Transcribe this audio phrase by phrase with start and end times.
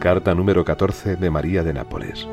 [0.00, 2.26] Carta número 14 de María de Nápoles.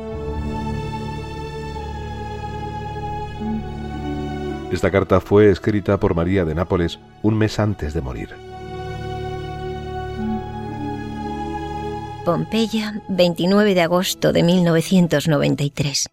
[4.71, 8.29] Esta carta fue escrita por María de Nápoles un mes antes de morir.
[12.23, 16.09] Pompeya, 29 de agosto de 1993.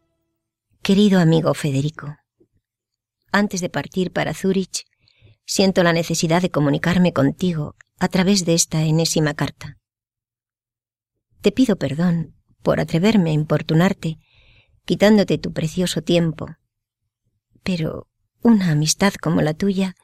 [0.83, 2.17] Querido amigo Federico,
[3.31, 4.85] antes de partir para Zúrich,
[5.45, 9.82] siento la necesidad de comunicarme contigo a través de esta enésima carta.
[11.43, 14.19] Te pido perdón por atreverme a importunarte,
[14.85, 16.57] quitándote tu precioso tiempo,
[17.63, 18.09] pero
[18.43, 19.97] una amistad como la tuya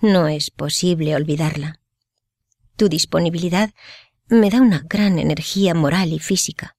[0.00, 1.80] no es posible olvidarla.
[2.76, 3.72] Tu disponibilidad
[4.28, 6.76] me da una gran energía moral y física.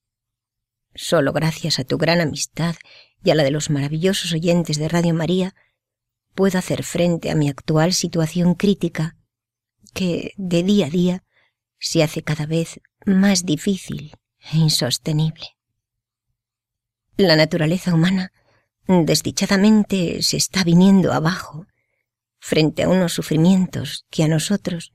[0.94, 2.76] Solo gracias a tu gran amistad
[3.24, 5.54] y a la de los maravillosos oyentes de Radio María,
[6.34, 9.16] puedo hacer frente a mi actual situación crítica,
[9.92, 11.24] que de día a día
[11.84, 14.16] se hace cada vez más difícil
[14.50, 15.58] e insostenible.
[17.18, 18.32] La naturaleza humana
[18.86, 21.66] desdichadamente se está viniendo abajo
[22.38, 24.94] frente a unos sufrimientos que a nosotros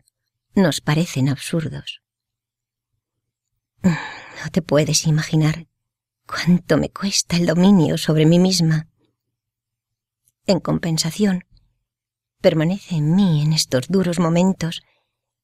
[0.55, 2.01] nos parecen absurdos.
[3.83, 5.67] No te puedes imaginar
[6.25, 8.87] cuánto me cuesta el dominio sobre mí misma.
[10.47, 11.45] En compensación,
[12.41, 14.81] permanece en mí en estos duros momentos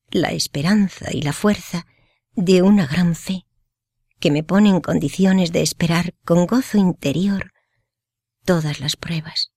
[0.09, 1.85] la esperanza y la fuerza
[2.33, 3.45] de una gran fe
[4.19, 7.51] que me pone en condiciones de esperar con gozo interior
[8.43, 9.51] todas las pruebas,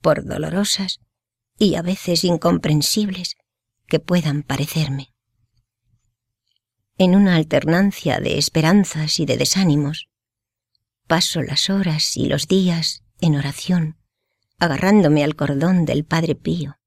[0.00, 1.00] por dolorosas
[1.58, 3.36] y a veces incomprensibles
[3.86, 5.12] que puedan parecerme.
[6.96, 10.08] En una alternancia de esperanzas y de desánimos,
[11.06, 13.98] paso las horas y los días en oración,
[14.58, 16.79] agarrándome al cordón del Padre Pío,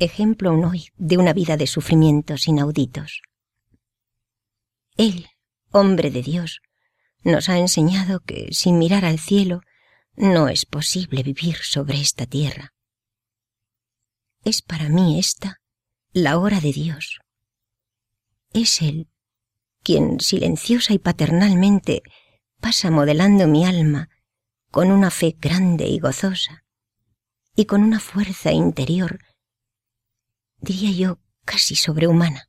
[0.00, 3.22] ejemplo un hoy de una vida de sufrimientos inauditos.
[4.96, 5.28] Él,
[5.70, 6.60] hombre de Dios,
[7.22, 9.60] nos ha enseñado que sin mirar al cielo
[10.16, 12.72] no es posible vivir sobre esta tierra.
[14.42, 15.60] Es para mí esta
[16.12, 17.20] la hora de Dios.
[18.52, 19.08] Es Él
[19.82, 22.02] quien silenciosa y paternalmente
[22.60, 24.08] pasa modelando mi alma
[24.70, 26.64] con una fe grande y gozosa
[27.56, 29.18] y con una fuerza interior,
[30.60, 32.48] diría yo, casi sobrehumana.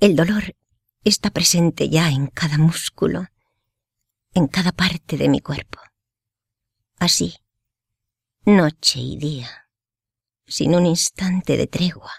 [0.00, 0.56] El dolor
[1.04, 3.26] está presente ya en cada músculo,
[4.34, 5.80] en cada parte de mi cuerpo.
[6.98, 7.36] Así,
[8.44, 9.68] noche y día,
[10.46, 12.12] sin un instante de tregua,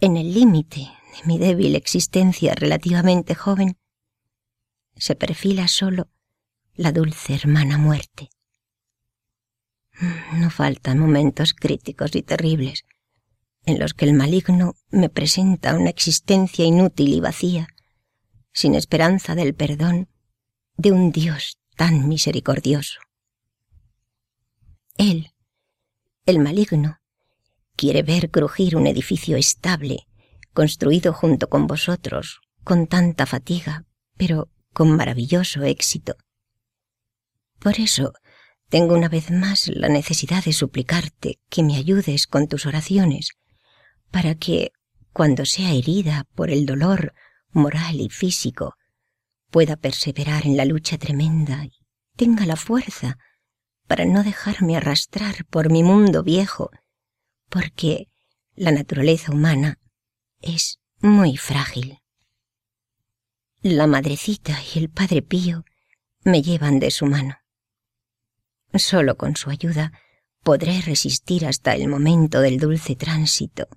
[0.00, 3.78] en el límite de mi débil existencia relativamente joven,
[4.96, 6.10] se perfila solo
[6.74, 8.30] la dulce hermana muerte.
[10.32, 12.84] No faltan momentos críticos y terribles
[13.66, 17.68] en los que el maligno me presenta una existencia inútil y vacía,
[18.52, 20.08] sin esperanza del perdón
[20.76, 23.00] de un Dios tan misericordioso.
[24.96, 25.32] Él,
[26.26, 27.00] el maligno,
[27.74, 30.06] quiere ver crujir un edificio estable,
[30.52, 36.16] construido junto con vosotros, con tanta fatiga, pero con maravilloso éxito.
[37.58, 38.12] Por eso,
[38.74, 43.30] tengo una vez más la necesidad de suplicarte que me ayudes con tus oraciones,
[44.10, 44.72] para que,
[45.12, 47.14] cuando sea herida por el dolor
[47.52, 48.74] moral y físico,
[49.52, 51.70] pueda perseverar en la lucha tremenda y
[52.16, 53.16] tenga la fuerza
[53.86, 56.72] para no dejarme arrastrar por mi mundo viejo,
[57.48, 58.08] porque
[58.56, 59.78] la naturaleza humana
[60.40, 62.00] es muy frágil.
[63.62, 65.64] La madrecita y el padre Pío
[66.24, 67.36] me llevan de su mano.
[68.74, 69.92] Solo con su ayuda
[70.42, 73.68] podré resistir hasta el momento del dulce tránsito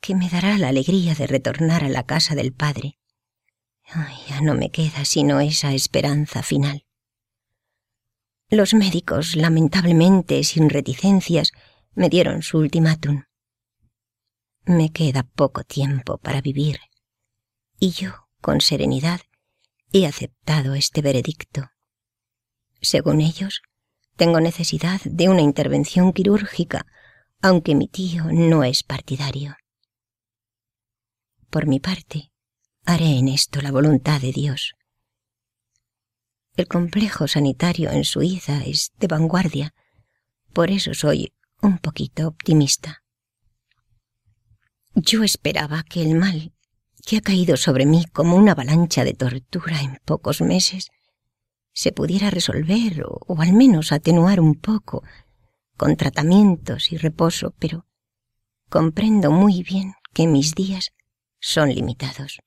[0.00, 2.98] que me dará la alegría de retornar a la casa del Padre
[4.28, 6.86] ya no me queda sino esa esperanza final.
[8.50, 11.52] Los médicos, lamentablemente, sin reticencias,
[11.94, 13.24] me dieron su ultimátum.
[14.64, 16.78] Me queda poco tiempo para vivir,
[17.78, 19.20] y yo, con serenidad,
[19.92, 21.70] he aceptado este veredicto.
[22.80, 23.62] Según ellos,
[24.16, 26.86] tengo necesidad de una intervención quirúrgica,
[27.42, 29.56] aunque mi tío no es partidario.
[31.50, 32.30] Por mi parte,
[32.86, 34.74] Haré en esto la voluntad de Dios.
[36.54, 39.74] El complejo sanitario en Suiza es de vanguardia,
[40.52, 41.32] por eso soy
[41.62, 43.02] un poquito optimista.
[44.94, 46.52] Yo esperaba que el mal,
[47.06, 50.90] que ha caído sobre mí como una avalancha de tortura en pocos meses,
[51.74, 55.02] se pudiera resolver o, al menos atenuar un poco
[55.76, 57.84] con tratamientos y reposo, pero
[58.70, 60.92] comprendo muy bien que mis días
[61.40, 62.38] son limitados.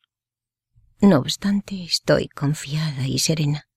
[1.01, 3.67] No obstante, estoy confiada y serena.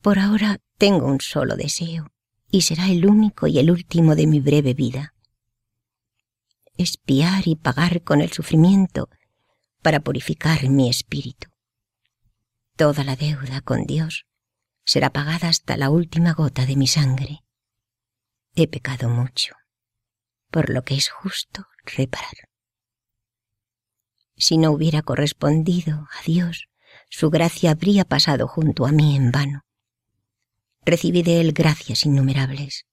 [0.00, 2.10] Por ahora tengo un solo deseo,
[2.50, 5.14] y será el único y el último de mi breve vida.
[6.78, 9.10] Espiar y pagar con el sufrimiento
[9.82, 11.48] para purificar mi espíritu.
[12.78, 14.24] Toda la deuda con Dios
[14.84, 17.42] será pagada hasta la última gota de mi sangre.
[18.54, 19.56] He pecado mucho,
[20.52, 22.48] por lo que es justo reparar.
[24.36, 26.68] Si no hubiera correspondido a Dios,
[27.10, 29.64] su gracia habría pasado junto a mí en vano.
[30.86, 32.86] Recibí de Él gracias innumerables.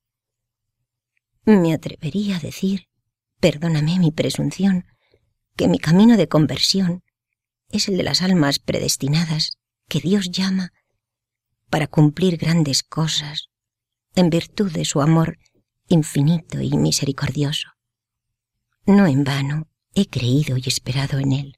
[1.44, 2.88] Me atrevería a decir,
[3.40, 4.88] perdóname mi presunción,
[5.56, 7.04] que mi camino de conversión
[7.70, 10.72] es el de las almas predestinadas que Dios llama
[11.70, 13.50] para cumplir grandes cosas
[14.16, 15.38] en virtud de su amor
[15.88, 17.70] infinito y misericordioso.
[18.86, 21.58] No en vano he creído y esperado en Él.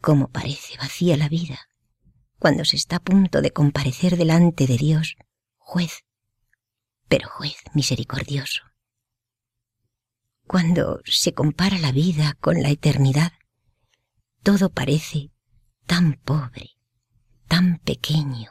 [0.00, 1.60] ¿Cómo parece vacía la vida
[2.38, 5.16] cuando se está a punto de comparecer delante de Dios,
[5.58, 6.04] juez,
[7.08, 8.62] pero juez misericordioso?
[10.46, 13.32] Cuando se compara la vida con la eternidad,
[14.42, 15.30] todo parece
[15.86, 16.70] tan pobre,
[17.48, 18.50] tan pequeño,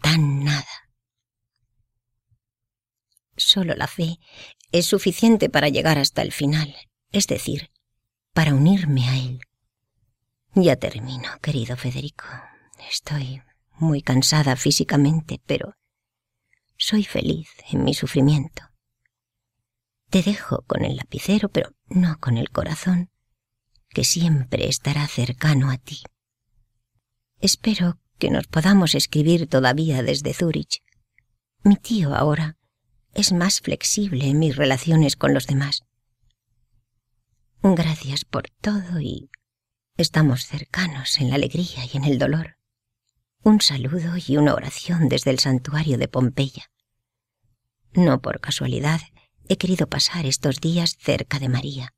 [0.00, 0.90] tan nada.
[3.36, 4.18] Solo la fe
[4.72, 6.74] es suficiente para llegar hasta el final,
[7.12, 7.70] es decir,
[8.32, 9.40] para unirme a Él.
[10.54, 12.24] Ya termino, querido Federico.
[12.90, 13.42] Estoy
[13.78, 15.74] muy cansada físicamente, pero
[16.78, 18.62] soy feliz en mi sufrimiento.
[20.10, 23.10] Te dejo con el lapicero, pero no con el corazón,
[23.90, 26.02] que siempre estará cercano a ti.
[27.46, 30.82] Espero que nos podamos escribir todavía desde Zúrich.
[31.62, 32.56] Mi tío ahora
[33.14, 35.84] es más flexible en mis relaciones con los demás.
[37.62, 39.30] Gracias por todo y
[39.96, 42.56] estamos cercanos en la alegría y en el dolor.
[43.44, 46.64] Un saludo y una oración desde el santuario de Pompeya.
[47.92, 49.02] No por casualidad
[49.48, 51.94] he querido pasar estos días cerca de María.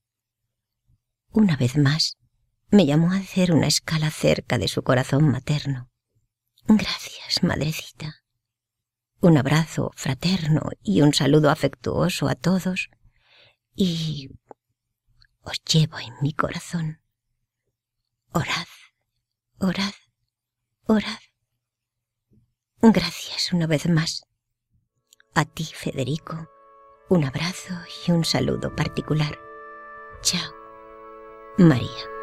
[1.33, 2.19] Una vez más,
[2.71, 5.91] me llamó a hacer una escala cerca de su corazón materno.
[6.67, 8.23] Gracias, madrecita.
[9.21, 12.91] Un abrazo fraterno y un saludo afectuoso a todos
[13.75, 14.31] y
[15.43, 17.01] os llevo en mi corazón.
[18.33, 18.67] Orad,
[19.59, 19.95] orad,
[20.87, 21.19] orad.
[22.81, 24.25] Gracias una vez más.
[25.35, 26.49] A ti, Federico,
[27.09, 27.75] un abrazo
[28.07, 29.39] y un saludo particular.
[30.23, 30.53] Chao,
[31.57, 32.18] María.